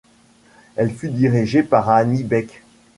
Elle 0.77 0.89
fut 0.95 1.11
dirigée 1.11 1.61
par 1.61 1.87
Annie 1.91 2.23
Becq. 2.23 2.63